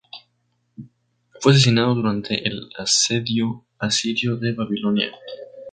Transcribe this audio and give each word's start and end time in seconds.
Fue 1.41 1.51
asesinado 1.51 1.93
durante 1.93 2.47
el 2.49 2.71
asedio 2.75 3.65
asirio 3.77 4.35
de 4.37 4.51
Babilonia 4.53 5.11